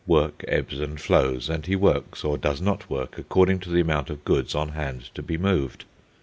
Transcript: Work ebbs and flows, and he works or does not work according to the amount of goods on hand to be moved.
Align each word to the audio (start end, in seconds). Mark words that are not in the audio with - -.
Work 0.07 0.43
ebbs 0.47 0.79
and 0.79 0.99
flows, 0.99 1.47
and 1.47 1.63
he 1.67 1.75
works 1.75 2.23
or 2.23 2.35
does 2.35 2.59
not 2.59 2.89
work 2.89 3.19
according 3.19 3.59
to 3.59 3.69
the 3.69 3.81
amount 3.81 4.09
of 4.09 4.25
goods 4.25 4.55
on 4.55 4.69
hand 4.69 5.11
to 5.13 5.21
be 5.21 5.37
moved. 5.37 5.85